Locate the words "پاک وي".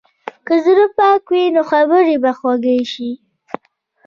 0.97-1.45